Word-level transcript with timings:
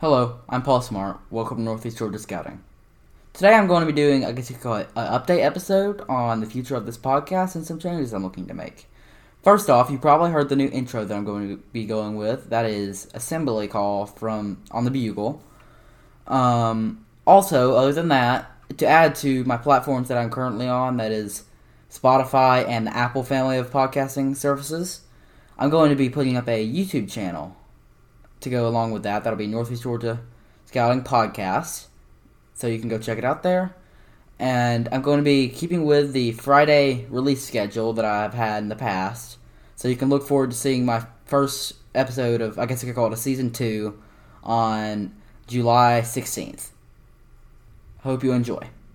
Paul 0.00 0.80
Smart. 0.80 1.20
Welcome 1.28 1.58
to 1.58 1.62
Northeast 1.62 1.98
Georgia 1.98 2.18
Scouting. 2.18 2.64
Today 3.34 3.52
I'm 3.52 3.66
going 3.66 3.82
to 3.82 3.86
be 3.86 3.92
doing, 3.92 4.24
I 4.24 4.32
guess 4.32 4.48
you 4.48 4.56
could 4.56 4.62
call 4.62 4.76
it, 4.76 4.88
an 4.96 5.06
update 5.08 5.44
episode 5.44 6.00
on 6.08 6.40
the 6.40 6.46
future 6.46 6.74
of 6.74 6.86
this 6.86 6.96
podcast 6.96 7.54
and 7.54 7.66
some 7.66 7.78
changes 7.78 8.14
I'm 8.14 8.22
looking 8.22 8.46
to 8.46 8.54
make. 8.54 8.86
First 9.42 9.68
off, 9.68 9.90
you 9.90 9.98
probably 9.98 10.30
heard 10.30 10.48
the 10.48 10.56
new 10.56 10.70
intro 10.70 11.04
that 11.04 11.14
I'm 11.14 11.26
going 11.26 11.50
to 11.50 11.62
be 11.74 11.84
going 11.84 12.16
with. 12.16 12.48
That 12.48 12.64
is 12.64 13.10
Assembly 13.12 13.68
Call 13.68 14.06
from 14.06 14.62
On 14.70 14.86
the 14.86 14.90
Bugle. 14.90 15.42
Um, 16.26 17.04
also, 17.26 17.74
other 17.74 17.92
than 17.92 18.08
that, 18.08 18.50
to 18.78 18.86
add 18.86 19.14
to 19.16 19.44
my 19.44 19.58
platforms 19.58 20.08
that 20.08 20.16
I'm 20.16 20.30
currently 20.30 20.66
on, 20.66 20.96
that 20.96 21.12
is 21.12 21.44
Spotify 21.90 22.66
and 22.66 22.86
the 22.86 22.96
Apple 22.96 23.22
family 23.22 23.58
of 23.58 23.70
podcasting 23.70 24.34
services, 24.34 25.02
I'm 25.58 25.68
going 25.68 25.90
to 25.90 25.96
be 25.96 26.08
putting 26.08 26.38
up 26.38 26.48
a 26.48 26.66
YouTube 26.66 27.12
channel 27.12 27.54
to 28.40 28.50
go 28.50 28.68
along 28.68 28.92
with 28.92 29.02
that. 29.02 29.24
That'll 29.24 29.38
be 29.38 29.46
Northeast 29.46 29.82
Georgia 29.82 30.20
Scouting 30.66 31.02
Podcast. 31.02 31.86
So 32.54 32.66
you 32.66 32.78
can 32.78 32.88
go 32.88 32.98
check 32.98 33.18
it 33.18 33.24
out 33.24 33.42
there. 33.42 33.74
And 34.38 34.88
I'm 34.92 35.02
going 35.02 35.18
to 35.18 35.24
be 35.24 35.48
keeping 35.48 35.84
with 35.84 36.12
the 36.12 36.32
Friday 36.32 37.06
release 37.10 37.46
schedule 37.46 37.92
that 37.94 38.04
I've 38.04 38.34
had 38.34 38.62
in 38.62 38.68
the 38.68 38.76
past. 38.76 39.38
So 39.76 39.88
you 39.88 39.96
can 39.96 40.08
look 40.08 40.26
forward 40.26 40.50
to 40.50 40.56
seeing 40.56 40.84
my 40.84 41.06
first 41.26 41.74
episode 41.94 42.40
of, 42.40 42.58
I 42.58 42.66
guess 42.66 42.82
I 42.82 42.86
could 42.86 42.94
call 42.94 43.06
it 43.06 43.12
a 43.12 43.16
season 43.16 43.50
two, 43.50 44.00
on 44.42 45.14
July 45.46 46.00
16th. 46.02 46.70
Hope 48.02 48.24
you 48.24 48.32
enjoy. 48.32 48.70